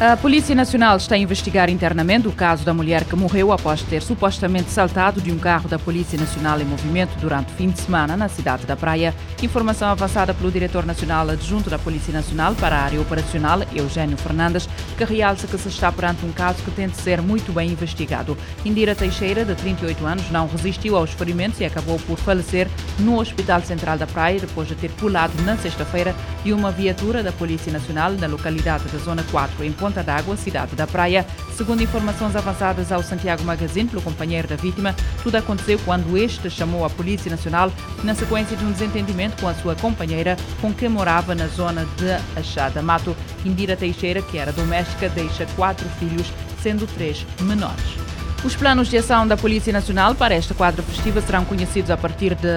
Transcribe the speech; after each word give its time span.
A 0.00 0.16
Polícia 0.16 0.54
Nacional 0.54 0.96
está 0.96 1.14
a 1.14 1.18
investigar 1.18 1.68
internamente 1.68 2.26
o 2.26 2.32
caso 2.32 2.64
da 2.64 2.72
mulher 2.72 3.04
que 3.04 3.14
morreu 3.14 3.52
após 3.52 3.82
ter 3.82 4.00
supostamente 4.00 4.70
saltado 4.70 5.20
de 5.20 5.30
um 5.30 5.38
carro 5.38 5.68
da 5.68 5.78
Polícia 5.78 6.18
Nacional 6.18 6.58
em 6.58 6.64
movimento 6.64 7.18
durante 7.20 7.52
o 7.52 7.54
fim 7.54 7.68
de 7.68 7.78
semana 7.78 8.16
na 8.16 8.26
cidade 8.26 8.64
da 8.64 8.74
Praia. 8.74 9.14
Informação 9.42 9.90
avançada 9.90 10.32
pelo 10.32 10.50
diretor 10.50 10.86
nacional 10.86 11.28
adjunto 11.28 11.68
da 11.68 11.78
Polícia 11.78 12.14
Nacional 12.14 12.54
para 12.54 12.76
a 12.76 12.82
área 12.82 12.98
operacional, 12.98 13.60
Eugênio 13.74 14.16
Fernandes, 14.16 14.66
que 14.96 15.04
realça 15.04 15.46
que 15.46 15.58
se 15.58 15.68
está 15.68 15.92
perante 15.92 16.24
um 16.24 16.32
caso 16.32 16.62
que 16.62 16.70
tem 16.70 16.88
de 16.88 16.96
ser 16.96 17.20
muito 17.20 17.52
bem 17.52 17.70
investigado. 17.70 18.38
Indira 18.64 18.94
Teixeira, 18.94 19.44
de 19.44 19.54
38 19.54 20.06
anos, 20.06 20.30
não 20.30 20.48
resistiu 20.48 20.96
aos 20.96 21.10
ferimentos 21.10 21.60
e 21.60 21.66
acabou 21.66 21.98
por 21.98 22.16
falecer 22.18 22.70
no 23.00 23.20
Hospital 23.20 23.60
Central 23.60 23.98
da 23.98 24.06
Praia 24.06 24.40
depois 24.40 24.66
de 24.66 24.76
ter 24.76 24.90
pulado 24.92 25.34
na 25.42 25.58
sexta-feira 25.58 26.14
de 26.42 26.54
uma 26.54 26.72
viatura 26.72 27.22
da 27.22 27.32
Polícia 27.32 27.70
Nacional 27.70 28.12
na 28.12 28.26
localidade 28.26 28.84
da 28.84 28.98
Zona 28.98 29.22
4, 29.30 29.62
em 29.62 29.72
Ponta 29.90 30.04
d'Água, 30.04 30.36
cidade 30.36 30.76
da 30.76 30.86
Praia. 30.86 31.26
Segundo 31.56 31.82
informações 31.82 32.36
avançadas 32.36 32.92
ao 32.92 33.02
Santiago 33.02 33.42
Magazine 33.42 33.88
pelo 33.88 34.00
companheiro 34.00 34.46
da 34.46 34.54
vítima, 34.54 34.94
tudo 35.20 35.34
aconteceu 35.34 35.80
quando 35.84 36.16
este 36.16 36.48
chamou 36.48 36.84
a 36.84 36.90
Polícia 36.90 37.28
Nacional 37.28 37.72
na 38.04 38.14
sequência 38.14 38.56
de 38.56 38.64
um 38.64 38.70
desentendimento 38.70 39.40
com 39.40 39.48
a 39.48 39.54
sua 39.54 39.74
companheira, 39.74 40.36
com 40.60 40.72
quem 40.72 40.88
morava 40.88 41.34
na 41.34 41.48
zona 41.48 41.84
de 41.96 42.38
Achada 42.38 42.80
Mato. 42.80 43.16
Indira 43.44 43.76
Teixeira, 43.76 44.22
que 44.22 44.38
era 44.38 44.52
doméstica, 44.52 45.08
deixa 45.08 45.44
quatro 45.56 45.88
filhos, 45.98 46.32
sendo 46.62 46.86
três 46.86 47.26
menores. 47.40 47.98
Os 48.42 48.56
planos 48.56 48.88
de 48.88 48.96
ação 48.96 49.28
da 49.28 49.36
Polícia 49.36 49.70
Nacional 49.70 50.14
para 50.14 50.34
esta 50.34 50.54
quadra 50.54 50.82
festiva 50.82 51.20
serão 51.20 51.44
conhecidos 51.44 51.90
a 51.90 51.96
partir 51.96 52.34
de 52.34 52.48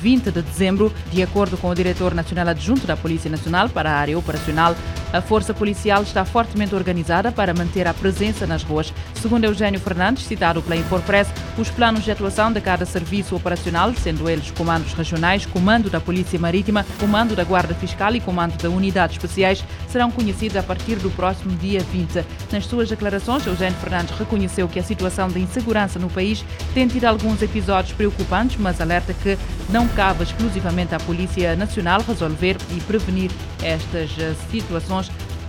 20 0.00 0.32
de 0.32 0.42
dezembro, 0.42 0.92
de 1.12 1.22
acordo 1.22 1.56
com 1.56 1.70
o 1.70 1.74
diretor 1.76 2.12
nacional 2.12 2.48
adjunto 2.48 2.88
da 2.88 2.96
Polícia 2.96 3.30
Nacional 3.30 3.68
para 3.68 3.88
a 3.88 3.94
área 3.94 4.18
operacional. 4.18 4.74
A 5.10 5.22
força 5.22 5.54
policial 5.54 6.02
está 6.02 6.22
fortemente 6.22 6.74
organizada 6.74 7.32
para 7.32 7.54
manter 7.54 7.86
a 7.86 7.94
presença 7.94 8.46
nas 8.46 8.62
ruas. 8.62 8.92
Segundo 9.14 9.44
Eugênio 9.44 9.80
Fernandes, 9.80 10.26
citado 10.26 10.60
pela 10.60 10.76
Infopress, 10.76 11.30
os 11.56 11.70
planos 11.70 12.04
de 12.04 12.10
atuação 12.10 12.52
de 12.52 12.60
cada 12.60 12.84
serviço 12.84 13.34
operacional, 13.34 13.94
sendo 13.94 14.28
eles 14.28 14.50
comandos 14.50 14.92
regionais, 14.92 15.46
comando 15.46 15.88
da 15.88 15.98
Polícia 15.98 16.38
Marítima, 16.38 16.84
comando 17.00 17.34
da 17.34 17.42
Guarda 17.42 17.74
Fiscal 17.74 18.14
e 18.14 18.20
comando 18.20 18.58
da 18.58 18.68
Unidades 18.68 19.16
Especiais, 19.16 19.64
serão 19.88 20.10
conhecidos 20.10 20.58
a 20.58 20.62
partir 20.62 20.96
do 20.96 21.10
próximo 21.10 21.56
dia 21.56 21.80
20. 21.80 22.22
Nas 22.52 22.66
suas 22.66 22.90
declarações, 22.90 23.46
Eugênio 23.46 23.78
Fernandes 23.78 24.16
reconheceu 24.18 24.68
que 24.68 24.78
a 24.78 24.84
situação 24.84 25.28
de 25.28 25.40
insegurança 25.40 25.98
no 25.98 26.10
país 26.10 26.44
tem 26.74 26.86
tido 26.86 27.06
alguns 27.06 27.40
episódios 27.40 27.94
preocupantes, 27.94 28.58
mas 28.58 28.78
alerta 28.78 29.14
que 29.14 29.38
não 29.70 29.88
cabe 29.88 30.22
exclusivamente 30.22 30.94
à 30.94 31.00
Polícia 31.00 31.56
Nacional 31.56 32.02
resolver 32.06 32.58
e 32.76 32.80
prevenir 32.82 33.30
estas 33.62 34.10
situações 34.50 34.97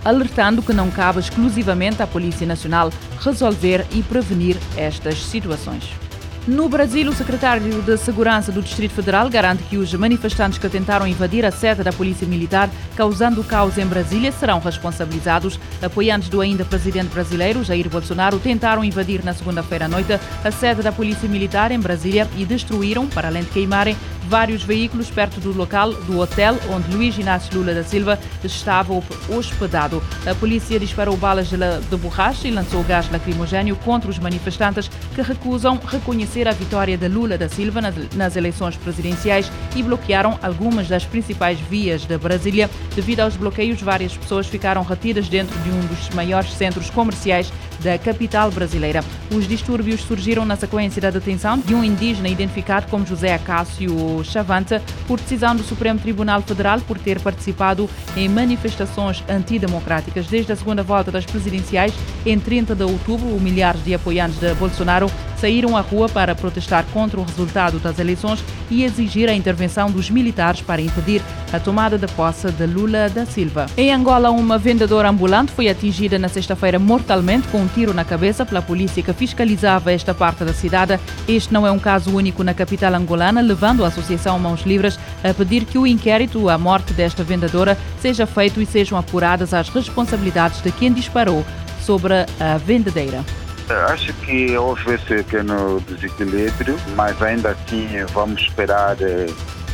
alertando 0.04 0.62
que 0.62 0.72
não 0.72 0.90
cabe 0.90 1.20
exclusivamente 1.20 2.02
à 2.02 2.06
Polícia 2.06 2.46
Nacional 2.46 2.90
resolver 3.20 3.86
e 3.92 4.02
prevenir 4.02 4.56
estas 4.76 5.22
situações. 5.24 6.00
No 6.48 6.70
Brasil, 6.70 7.08
o 7.10 7.14
secretário 7.14 7.82
de 7.82 7.96
Segurança 7.98 8.50
do 8.50 8.62
Distrito 8.62 8.94
Federal 8.94 9.28
garante 9.28 9.62
que 9.64 9.76
os 9.76 9.92
manifestantes 9.92 10.58
que 10.58 10.68
tentaram 10.70 11.06
invadir 11.06 11.44
a 11.44 11.50
sede 11.50 11.82
da 11.82 11.92
Polícia 11.92 12.26
Militar, 12.26 12.70
causando 12.96 13.44
caos 13.44 13.76
em 13.76 13.86
Brasília, 13.86 14.32
serão 14.32 14.58
responsabilizados. 14.58 15.60
Apoiantes 15.82 16.30
do 16.30 16.40
ainda 16.40 16.64
presidente 16.64 17.08
brasileiro, 17.08 17.62
Jair 17.62 17.90
Bolsonaro, 17.90 18.38
tentaram 18.38 18.82
invadir 18.82 19.22
na 19.22 19.34
segunda-feira 19.34 19.84
à 19.84 19.88
noite 19.88 20.18
a 20.42 20.50
sede 20.50 20.80
da 20.80 20.90
Polícia 20.90 21.28
Militar 21.28 21.70
em 21.72 21.78
Brasília 21.78 22.26
e 22.36 22.46
destruíram, 22.46 23.06
para 23.06 23.28
além 23.28 23.42
de 23.42 23.50
queimarem, 23.50 23.96
vários 24.30 24.62
veículos 24.62 25.10
perto 25.10 25.40
do 25.40 25.52
local 25.52 25.92
do 25.92 26.20
hotel 26.20 26.56
onde 26.72 26.96
Luiz 26.96 27.18
Inácio 27.18 27.58
Lula 27.58 27.74
da 27.74 27.82
Silva 27.82 28.16
estava 28.44 28.94
hospedado. 29.28 30.00
A 30.24 30.32
polícia 30.36 30.78
disparou 30.78 31.16
balas 31.16 31.48
de 31.48 31.96
borracha 31.96 32.46
e 32.46 32.52
lançou 32.52 32.84
gás 32.84 33.10
lacrimogéneo 33.10 33.74
contra 33.74 34.08
os 34.08 34.20
manifestantes 34.20 34.88
que 35.16 35.20
recusam 35.20 35.80
reconhecer 35.84 36.46
a 36.46 36.52
vitória 36.52 36.96
de 36.96 37.08
Lula 37.08 37.36
da 37.36 37.48
Silva 37.48 37.80
nas 38.14 38.36
eleições 38.36 38.76
presidenciais 38.76 39.50
e 39.74 39.82
bloquearam 39.82 40.38
algumas 40.40 40.86
das 40.86 41.04
principais 41.04 41.58
vias 41.58 42.06
de 42.06 42.16
Brasília. 42.16 42.70
Devido 42.94 43.20
aos 43.20 43.36
bloqueios, 43.36 43.82
várias 43.82 44.16
pessoas 44.16 44.46
ficaram 44.46 44.84
retidas 44.84 45.28
dentro 45.28 45.58
de 45.58 45.70
um 45.70 45.80
dos 45.86 46.08
maiores 46.10 46.52
centros 46.52 46.88
comerciais 46.88 47.52
da 47.82 47.98
capital 47.98 48.50
brasileira. 48.50 49.02
Os 49.34 49.46
distúrbios 49.46 50.00
surgiram 50.02 50.44
na 50.44 50.56
sequência 50.56 51.00
da 51.00 51.10
detenção 51.10 51.58
de 51.58 51.74
um 51.74 51.82
indígena 51.82 52.28
identificado 52.28 52.86
como 52.88 53.06
José 53.06 53.34
Acácio 53.34 54.22
Chavanta 54.24 54.82
por 55.06 55.18
decisão 55.20 55.54
do 55.56 55.62
Supremo 55.62 55.98
Tribunal 55.98 56.42
Federal 56.42 56.80
por 56.80 56.98
ter 56.98 57.20
participado 57.20 57.88
em 58.16 58.28
manifestações 58.28 59.24
antidemocráticas 59.28 60.26
desde 60.26 60.52
a 60.52 60.56
segunda 60.56 60.82
volta 60.82 61.10
das 61.10 61.24
presidenciais 61.24 61.94
em 62.24 62.38
30 62.38 62.74
de 62.74 62.84
outubro. 62.84 63.28
Milhares 63.40 63.82
de 63.84 63.94
apoiantes 63.94 64.38
de 64.38 64.52
Bolsonaro 64.54 65.10
saíram 65.40 65.76
à 65.76 65.80
rua 65.80 66.08
para 66.08 66.34
protestar 66.34 66.84
contra 66.92 67.18
o 67.18 67.24
resultado 67.24 67.78
das 67.78 67.98
eleições 67.98 68.44
e 68.70 68.84
exigir 68.84 69.28
a 69.28 69.34
intervenção 69.34 69.90
dos 69.90 70.10
militares 70.10 70.60
para 70.60 70.82
impedir 70.82 71.22
a 71.52 71.58
tomada 71.58 71.98
de 71.98 72.06
posse 72.08 72.50
de 72.52 72.66
Lula 72.66 73.08
da 73.08 73.24
Silva. 73.24 73.66
Em 73.76 73.92
Angola, 73.92 74.30
uma 74.30 74.58
vendedora 74.58 75.08
ambulante 75.08 75.52
foi 75.52 75.68
atingida 75.68 76.18
na 76.18 76.28
sexta-feira 76.28 76.78
mortalmente 76.78 77.48
com 77.48 77.58
um 77.58 77.66
tiro 77.66 77.94
na 77.94 78.04
cabeça 78.04 78.44
pela 78.44 78.62
polícia 78.62 79.02
que 79.02 79.12
fiscalizava 79.12 79.92
esta 79.92 80.14
parte 80.14 80.44
da 80.44 80.52
cidade. 80.52 81.00
Este 81.26 81.52
não 81.52 81.66
é 81.66 81.70
um 81.70 81.78
caso 81.78 82.14
único 82.14 82.44
na 82.44 82.54
capital 82.54 82.94
angolana, 82.94 83.40
levando 83.40 83.84
a 83.84 83.88
Associação 83.88 84.38
Mãos 84.38 84.62
Livres 84.62 84.98
a 85.24 85.32
pedir 85.32 85.64
que 85.64 85.78
o 85.78 85.86
inquérito 85.86 86.48
à 86.48 86.58
morte 86.58 86.92
desta 86.92 87.24
vendedora 87.24 87.76
seja 88.00 88.26
feito 88.26 88.60
e 88.60 88.66
sejam 88.66 88.98
apuradas 88.98 89.54
as 89.54 89.68
responsabilidades 89.68 90.62
de 90.62 90.70
quem 90.70 90.92
disparou 90.92 91.44
sobre 91.80 92.14
a 92.38 92.56
vendedeira. 92.58 93.24
Acho 93.70 94.12
que 94.14 94.56
houve 94.56 94.94
esse 94.94 95.22
pequeno 95.22 95.80
desequilíbrio, 95.82 96.76
mas 96.96 97.20
ainda 97.22 97.50
assim 97.50 97.88
vamos 98.12 98.42
esperar 98.42 98.96
eh, 99.00 99.26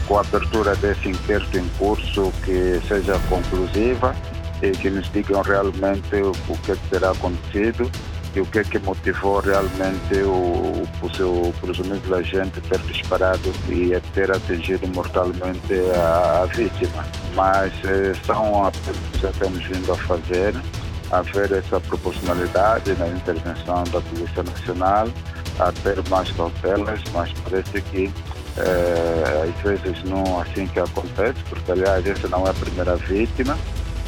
com 0.07 0.19
a 0.19 0.21
abertura 0.21 0.77
desse 0.77 1.09
inquérito 1.09 1.57
em 1.57 1.67
curso 1.79 2.31
que 2.45 2.79
seja 2.87 3.19
conclusiva 3.31 4.15
e 4.63 4.71
que 4.73 4.91
nos 4.91 5.11
digam 5.13 5.41
realmente 5.41 6.15
o 6.15 6.57
que 6.59 6.77
terá 6.91 7.13
acontecido 7.13 7.91
e 8.35 8.41
o 8.41 8.45
que 8.45 8.59
é 8.59 8.65
que 8.65 8.79
motivou 8.81 9.41
realmente 9.41 10.15
o, 10.25 10.87
o 11.03 11.15
seu 11.17 11.55
presumível 11.63 12.17
agente 12.17 12.61
ter 12.61 12.79
disparado 12.81 13.51
e 13.71 13.99
ter 14.13 14.31
atingido 14.31 14.87
mortalmente 14.89 15.73
a, 15.95 16.43
a 16.43 16.47
vítima. 16.47 17.03
Mas 17.35 17.73
eh, 17.85 18.13
são 18.27 18.67
apelos 18.67 18.99
que 19.13 19.21
já 19.21 19.33
temos 19.33 19.65
vindo 19.65 19.91
a 19.91 19.97
fazer 19.97 20.55
haver 21.11 21.53
essa 21.53 21.81
proporcionalidade 21.81 22.93
na 22.95 23.09
intervenção 23.09 23.85
da 23.85 24.01
Polícia 24.01 24.43
Nacional, 24.43 25.09
a 25.59 25.73
ter 25.73 25.97
mais 26.09 26.31
cautelas, 26.33 27.01
mas 27.13 27.33
parece 27.45 27.81
que 27.83 28.13
é, 28.59 29.49
às 29.49 29.63
vezes 29.63 30.05
não 30.05 30.41
assim 30.41 30.67
que 30.67 30.81
acontece, 30.81 31.39
porque 31.49 31.73
aliás 31.73 32.07
essa 32.07 32.29
não 32.29 32.47
é 32.47 32.51
a 32.51 32.55
primeira 32.55 32.97
vítima, 32.97 33.57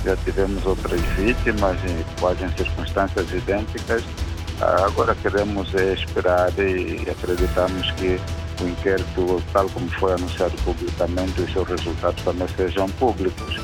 já 0.04 0.16
tivemos 0.16 0.64
outras 0.64 1.00
vítimas 1.16 1.76
quase 2.20 2.44
em 2.44 2.50
circunstâncias 2.56 3.30
idênticas. 3.30 4.02
Agora 4.60 5.14
queremos 5.14 5.72
é 5.74 5.92
esperar 5.94 6.52
e 6.58 7.08
acreditamos 7.08 7.90
que 7.92 8.20
o 8.60 8.68
inquérito, 8.68 9.42
tal 9.52 9.68
como 9.68 9.88
foi 9.90 10.14
anunciado 10.14 10.56
publicamente, 10.64 11.40
os 11.40 11.52
seus 11.52 11.68
resultados 11.68 12.24
também 12.24 12.48
sejam 12.56 12.88
públicos 12.90 13.60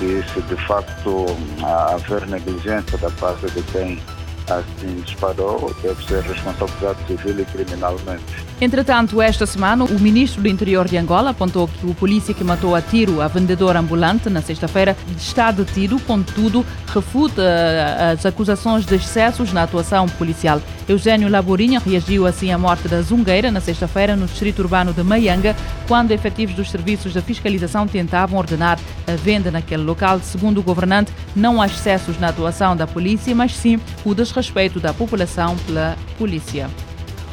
e 0.00 0.22
se 0.32 0.40
de 0.42 0.56
facto 0.66 1.26
haver 1.64 2.26
negligência 2.26 2.96
da 2.98 3.10
parte 3.10 3.46
de 3.50 3.62
quem 3.64 4.00
assim 4.48 5.00
disparou, 5.00 5.74
deve 5.82 6.02
ser 6.04 6.22
responsabilidade 6.22 7.06
civil 7.06 7.40
e 7.40 7.44
criminalmente. 7.44 8.47
Entretanto, 8.60 9.22
esta 9.22 9.46
semana, 9.46 9.84
o 9.84 10.00
ministro 10.00 10.42
do 10.42 10.48
Interior 10.48 10.88
de 10.88 10.96
Angola 10.96 11.30
apontou 11.30 11.68
que 11.68 11.86
o 11.86 11.94
polícia 11.94 12.34
que 12.34 12.42
matou 12.42 12.74
a 12.74 12.82
tiro 12.82 13.20
a 13.20 13.28
vendedora 13.28 13.78
ambulante 13.78 14.28
na 14.28 14.42
sexta-feira 14.42 14.96
está 15.16 15.52
detido, 15.52 16.00
contudo, 16.00 16.66
refuta 16.92 17.40
eh, 17.40 18.14
as 18.14 18.26
acusações 18.26 18.84
de 18.84 18.96
excessos 18.96 19.52
na 19.52 19.62
atuação 19.62 20.08
policial. 20.08 20.60
Eugênio 20.88 21.28
Laborinha 21.28 21.78
reagiu 21.78 22.26
assim 22.26 22.50
à 22.50 22.58
morte 22.58 22.88
da 22.88 23.00
Zungueira 23.00 23.52
na 23.52 23.60
sexta-feira 23.60 24.16
no 24.16 24.26
distrito 24.26 24.58
urbano 24.60 24.92
de 24.92 25.04
Maianga, 25.04 25.54
quando 25.86 26.10
efetivos 26.10 26.56
dos 26.56 26.68
serviços 26.68 27.12
de 27.12 27.20
fiscalização 27.20 27.86
tentavam 27.86 28.40
ordenar 28.40 28.76
a 29.06 29.12
venda 29.12 29.52
naquele 29.52 29.84
local. 29.84 30.18
Segundo 30.18 30.58
o 30.58 30.64
governante, 30.64 31.12
não 31.36 31.62
há 31.62 31.66
excessos 31.66 32.18
na 32.18 32.30
atuação 32.30 32.76
da 32.76 32.88
polícia, 32.88 33.32
mas 33.36 33.54
sim 33.54 33.78
o 34.04 34.16
desrespeito 34.16 34.80
da 34.80 34.92
população 34.92 35.56
pela 35.58 35.96
polícia. 36.18 36.68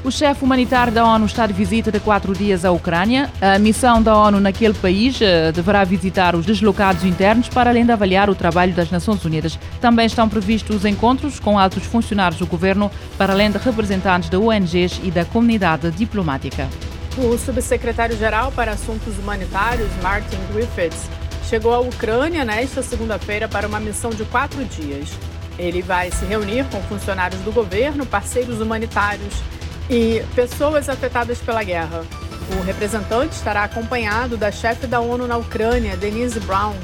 O 0.06 0.12
chefe 0.12 0.46
humanitário 0.46 0.94
da 0.94 1.04
ONU 1.04 1.26
está 1.26 1.48
de 1.48 1.54
visita 1.54 1.92
de 1.92 2.00
quatro 2.00 2.32
dias 2.32 2.64
à 2.64 2.70
Ucrânia. 2.70 3.28
A 3.42 3.58
missão 3.58 4.04
da 4.04 4.16
ONU 4.16 4.40
naquele 4.40 4.76
país 4.76 5.20
eh, 5.20 5.52
deverá 5.52 5.84
visitar 5.84 6.36
os 6.36 6.46
deslocados 6.46 7.04
internos 7.04 7.50
para 7.50 7.72
além 7.72 7.84
de 7.84 7.92
avaliar 7.92 8.30
o 8.30 8.36
trabalho 8.36 8.72
das 8.72 8.92
Nações 8.92 9.26
Unidas. 9.26 9.58
Também 9.82 10.06
estão 10.06 10.30
previstos 10.30 10.86
encontros 10.86 11.40
com 11.40 11.58
altos 11.58 11.86
funcionários 11.86 12.38
do 12.38 12.46
governo, 12.46 12.92
para 13.18 13.34
além 13.34 13.50
de 13.50 13.58
representantes 13.58 14.30
de 14.30 14.38
ONGs 14.38 15.02
e 15.04 15.10
da 15.10 15.26
comunidade 15.26 15.90
diplomática. 15.90 16.70
O 17.18 17.36
subsecretário-geral 17.36 18.52
para 18.52 18.74
Assuntos 18.74 19.18
Humanitários, 19.18 19.90
Martin 20.04 20.38
Griffiths, 20.54 21.10
chegou 21.50 21.74
à 21.74 21.80
Ucrânia 21.80 22.46
nesta 22.46 22.84
segunda-feira 22.84 23.48
para 23.48 23.68
uma 23.68 23.80
missão 23.80 24.12
de 24.12 24.24
quatro 24.26 24.64
dias. 24.66 25.10
Ele 25.58 25.82
vai 25.82 26.12
se 26.12 26.26
reunir 26.26 26.64
com 26.66 26.80
funcionários 26.84 27.42
do 27.42 27.52
governo, 27.52 28.06
parceiros 28.06 28.62
humanitários 28.62 29.34
e 29.90 30.24
pessoas 30.36 30.90
afetadas 30.90 31.40
pela 31.40 31.64
guerra. 31.64 32.04
O 32.58 32.62
representante 32.62 33.36
estará 33.36 33.64
acompanhado 33.64 34.38
da 34.38 34.52
chefe 34.52 34.88
da 34.88 35.00
ONU 35.00 35.28
na 35.28 35.38
Ucrânia, 35.38 35.98
Denise 35.98 36.40
Brown. 36.42 36.76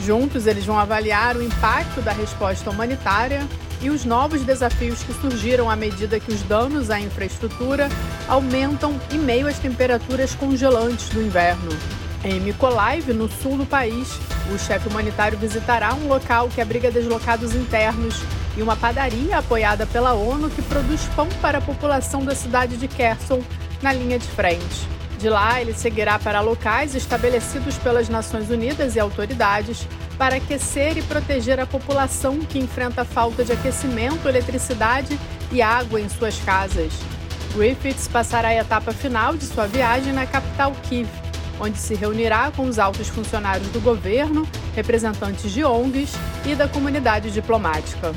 Juntos, 0.00 0.46
eles 0.46 0.64
vão 0.64 0.78
avaliar 0.78 1.36
o 1.36 1.42
impacto 1.42 2.00
da 2.00 2.12
resposta 2.12 2.70
humanitária 2.70 3.46
e 3.80 3.90
os 3.90 4.04
novos 4.04 4.42
desafios 4.42 5.02
que 5.02 5.12
surgiram 5.14 5.68
à 5.68 5.76
medida 5.76 6.18
que 6.18 6.32
os 6.32 6.42
danos 6.42 6.90
à 6.90 6.98
infraestrutura 6.98 7.88
aumentam 8.26 8.98
em 9.12 9.18
meio 9.18 9.46
às 9.46 9.58
temperaturas 9.58 10.34
congelantes 10.34 11.10
do 11.10 11.22
inverno. 11.22 11.70
Em 12.24 12.40
Mykolaiv, 12.40 13.12
no 13.12 13.28
sul 13.28 13.58
do 13.58 13.66
país, 13.66 14.08
o 14.52 14.58
chefe 14.58 14.88
humanitário 14.88 15.36
visitará 15.36 15.92
um 15.92 16.08
local 16.08 16.48
que 16.48 16.60
abriga 16.60 16.90
deslocados 16.90 17.54
internos 17.54 18.22
e 18.56 18.62
uma 18.62 18.76
padaria 18.76 19.38
apoiada 19.38 19.86
pela 19.86 20.12
ONU 20.12 20.50
que 20.50 20.62
produz 20.62 21.02
pão 21.16 21.28
para 21.40 21.58
a 21.58 21.60
população 21.60 22.24
da 22.24 22.34
cidade 22.34 22.76
de 22.76 22.88
Kherson, 22.88 23.42
na 23.82 23.92
linha 23.92 24.18
de 24.18 24.26
frente. 24.26 24.88
De 25.18 25.28
lá, 25.28 25.60
ele 25.60 25.72
seguirá 25.72 26.18
para 26.18 26.40
locais 26.40 26.94
estabelecidos 26.94 27.78
pelas 27.78 28.08
Nações 28.08 28.50
Unidas 28.50 28.94
e 28.94 29.00
autoridades 29.00 29.86
para 30.18 30.36
aquecer 30.36 30.98
e 30.98 31.02
proteger 31.02 31.58
a 31.58 31.66
população 31.66 32.40
que 32.40 32.58
enfrenta 32.58 33.04
falta 33.04 33.44
de 33.44 33.52
aquecimento, 33.52 34.28
eletricidade 34.28 35.18
e 35.50 35.62
água 35.62 36.00
em 36.00 36.08
suas 36.08 36.38
casas. 36.40 36.92
Griffiths 37.54 38.08
passará 38.08 38.48
a 38.48 38.54
etapa 38.54 38.92
final 38.92 39.36
de 39.36 39.46
sua 39.46 39.66
viagem 39.66 40.12
na 40.12 40.26
capital 40.26 40.72
Kiev, 40.82 41.08
onde 41.60 41.78
se 41.78 41.94
reunirá 41.94 42.50
com 42.50 42.64
os 42.64 42.78
altos 42.78 43.08
funcionários 43.08 43.68
do 43.68 43.80
governo, 43.80 44.46
representantes 44.74 45.52
de 45.52 45.64
ONGs 45.64 46.12
e 46.44 46.54
da 46.54 46.68
comunidade 46.68 47.30
diplomática. 47.30 48.12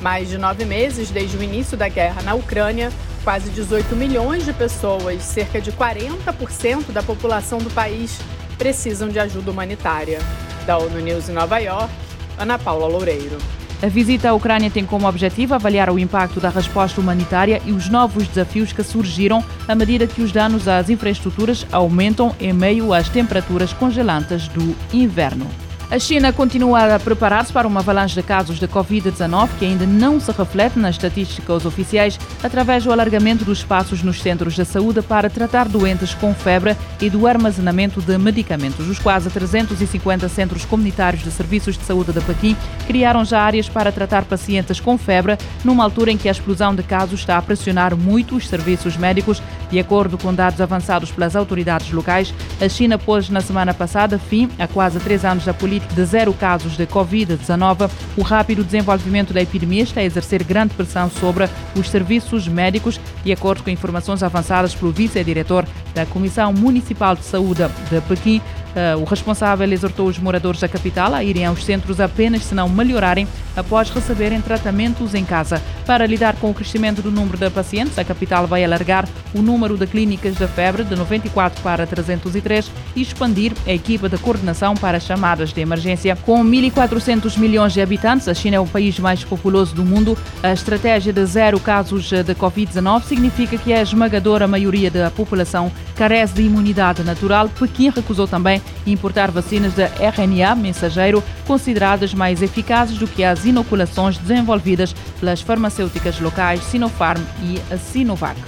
Mais 0.00 0.28
de 0.28 0.38
nove 0.38 0.64
meses 0.64 1.10
desde 1.10 1.36
o 1.36 1.42
início 1.42 1.76
da 1.76 1.88
guerra 1.88 2.22
na 2.22 2.34
Ucrânia, 2.34 2.90
quase 3.22 3.50
18 3.50 3.94
milhões 3.94 4.44
de 4.44 4.52
pessoas, 4.52 5.22
cerca 5.22 5.60
de 5.60 5.70
40% 5.72 6.90
da 6.90 7.02
população 7.02 7.58
do 7.58 7.70
país, 7.70 8.18
precisam 8.56 9.08
de 9.08 9.18
ajuda 9.18 9.50
humanitária. 9.50 10.18
Da 10.66 10.78
ONU 10.78 11.00
News 11.00 11.28
em 11.28 11.32
Nova 11.32 11.58
York, 11.58 11.92
Ana 12.38 12.58
Paula 12.58 12.86
Loureiro. 12.86 13.38
A 13.82 13.86
visita 13.86 14.28
à 14.28 14.34
Ucrânia 14.34 14.70
tem 14.70 14.84
como 14.84 15.08
objetivo 15.08 15.54
avaliar 15.54 15.88
o 15.90 15.98
impacto 15.98 16.38
da 16.38 16.50
resposta 16.50 17.00
humanitária 17.00 17.62
e 17.64 17.72
os 17.72 17.88
novos 17.88 18.28
desafios 18.28 18.72
que 18.72 18.82
surgiram 18.82 19.42
à 19.66 19.74
medida 19.74 20.06
que 20.06 20.20
os 20.20 20.32
danos 20.32 20.68
às 20.68 20.90
infraestruturas 20.90 21.66
aumentam 21.72 22.34
em 22.38 22.52
meio 22.52 22.92
às 22.92 23.08
temperaturas 23.08 23.72
congelantes 23.72 24.48
do 24.48 24.76
inverno. 24.92 25.50
A 25.90 25.98
China 25.98 26.32
continua 26.32 26.94
a 26.94 27.00
preparar-se 27.00 27.52
para 27.52 27.66
uma 27.66 27.80
avalanche 27.80 28.14
de 28.14 28.22
casos 28.22 28.60
de 28.60 28.68
Covid-19 28.68 29.48
que 29.58 29.64
ainda 29.64 29.84
não 29.84 30.20
se 30.20 30.30
reflete 30.30 30.78
nas 30.78 30.94
estatísticas 30.94 31.66
oficiais 31.66 32.16
através 32.44 32.84
do 32.84 32.92
alargamento 32.92 33.44
dos 33.44 33.58
espaços 33.58 34.00
nos 34.00 34.22
centros 34.22 34.54
de 34.54 34.64
saúde 34.64 35.02
para 35.02 35.28
tratar 35.28 35.66
doentes 35.66 36.14
com 36.14 36.32
febre 36.32 36.76
e 37.00 37.10
do 37.10 37.26
armazenamento 37.26 38.00
de 38.00 38.16
medicamentos. 38.18 38.88
Os 38.88 39.00
quase 39.00 39.30
350 39.30 40.28
centros 40.28 40.64
comunitários 40.64 41.24
de 41.24 41.30
serviços 41.32 41.76
de 41.76 41.82
saúde 41.82 42.12
de 42.12 42.20
Pequim 42.20 42.56
criaram 42.86 43.24
já 43.24 43.40
áreas 43.40 43.68
para 43.68 43.90
tratar 43.90 44.24
pacientes 44.26 44.78
com 44.78 44.96
febre, 44.96 45.36
numa 45.64 45.82
altura 45.82 46.12
em 46.12 46.16
que 46.16 46.28
a 46.28 46.32
explosão 46.32 46.72
de 46.72 46.84
casos 46.84 47.18
está 47.18 47.36
a 47.36 47.42
pressionar 47.42 47.96
muito 47.96 48.36
os 48.36 48.46
serviços 48.46 48.96
médicos. 48.96 49.42
De 49.68 49.80
acordo 49.80 50.16
com 50.16 50.32
dados 50.32 50.60
avançados 50.60 51.10
pelas 51.10 51.34
autoridades 51.34 51.90
locais, 51.90 52.32
a 52.60 52.68
China 52.68 52.96
pôs 52.96 53.28
na 53.28 53.40
semana 53.40 53.74
passada 53.74 54.20
fim 54.20 54.48
a 54.56 54.68
quase 54.68 55.00
três 55.00 55.24
anos 55.24 55.44
da 55.44 55.52
política 55.52 55.79
de 55.94 56.04
zero 56.04 56.32
casos 56.32 56.76
de 56.76 56.86
Covid-19, 56.86 57.90
o 58.16 58.22
rápido 58.22 58.64
desenvolvimento 58.64 59.32
da 59.32 59.40
epidemia 59.40 59.82
está 59.82 60.00
a 60.00 60.04
exercer 60.04 60.42
grande 60.42 60.74
pressão 60.74 61.10
sobre 61.10 61.48
os 61.76 61.88
serviços 61.88 62.46
médicos, 62.46 63.00
de 63.24 63.32
acordo 63.32 63.62
com 63.62 63.70
informações 63.70 64.22
avançadas 64.22 64.74
pelo 64.74 64.92
vice-diretor 64.92 65.66
da 65.94 66.06
Comissão 66.06 66.52
Municipal 66.52 67.14
de 67.14 67.24
Saúde 67.24 67.62
de 67.90 68.00
Pequim. 68.02 68.40
Uh, 68.70 69.00
o 69.00 69.04
responsável 69.04 69.70
exortou 69.72 70.06
os 70.06 70.18
moradores 70.18 70.60
da 70.60 70.68
capital 70.68 71.12
a 71.12 71.24
irem 71.24 71.44
aos 71.44 71.64
centros 71.64 72.00
apenas 72.00 72.44
se 72.44 72.54
não 72.54 72.68
melhorarem 72.68 73.26
após 73.60 73.90
receberem 73.90 74.40
tratamentos 74.40 75.14
em 75.14 75.24
casa. 75.24 75.62
Para 75.86 76.06
lidar 76.06 76.36
com 76.36 76.50
o 76.50 76.54
crescimento 76.54 77.02
do 77.02 77.10
número 77.10 77.36
de 77.36 77.50
pacientes, 77.50 77.98
a 77.98 78.04
capital 78.04 78.46
vai 78.46 78.64
alargar 78.64 79.08
o 79.34 79.42
número 79.42 79.76
de 79.76 79.86
clínicas 79.86 80.34
da 80.34 80.48
febre 80.48 80.84
de 80.84 80.96
94 80.96 81.62
para 81.62 81.86
303 81.86 82.70
e 82.96 83.02
expandir 83.02 83.52
a 83.66 83.72
equipa 83.72 84.08
de 84.08 84.18
coordenação 84.18 84.74
para 84.74 84.98
chamadas 84.98 85.52
de 85.52 85.60
emergência. 85.60 86.16
Com 86.16 86.44
1.400 86.44 87.38
milhões 87.38 87.72
de 87.72 87.80
habitantes, 87.80 88.28
a 88.28 88.34
China 88.34 88.56
é 88.56 88.60
o 88.60 88.66
país 88.66 88.98
mais 88.98 89.24
populoso 89.24 89.74
do 89.74 89.84
mundo. 89.84 90.16
A 90.42 90.52
estratégia 90.52 91.12
de 91.12 91.24
zero 91.24 91.60
casos 91.60 92.10
de 92.10 92.34
Covid-19 92.34 93.02
significa 93.04 93.56
que 93.58 93.72
a 93.72 93.82
esmagadora 93.82 94.46
maioria 94.46 94.90
da 94.90 95.10
população 95.10 95.70
carece 95.94 96.34
de 96.34 96.42
imunidade 96.42 97.02
natural. 97.02 97.48
Pequim 97.48 97.90
recusou 97.90 98.26
também 98.26 98.62
importar 98.86 99.30
vacinas 99.30 99.74
da 99.74 99.86
RNA 99.86 100.54
mensageiro, 100.54 101.22
consideradas 101.46 102.14
mais 102.14 102.42
eficazes 102.42 102.98
do 102.98 103.06
que 103.06 103.22
as 103.22 103.44
inoculações 103.50 104.16
desenvolvidas 104.16 104.94
pelas 105.18 105.40
farmacêuticas 105.40 106.18
locais 106.20 106.62
Sinopharm 106.64 107.22
e 107.42 107.60
a 107.72 107.76
Sinovac. 107.76 108.40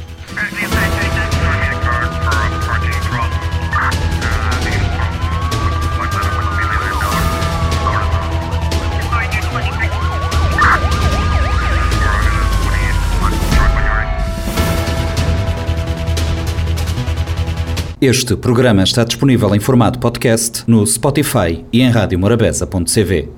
Este 18.02 18.34
programa 18.34 18.82
está 18.82 19.04
disponível 19.04 19.54
em 19.54 19.60
formato 19.60 20.00
podcast 20.00 20.64
no 20.66 20.84
Spotify 20.84 21.64
e 21.72 21.82
em 21.82 21.88
radiomorabeza.cv. 21.88 23.32